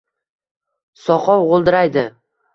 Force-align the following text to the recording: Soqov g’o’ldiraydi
Soqov 1.03 1.45
g’o’ldiraydi 1.53 2.07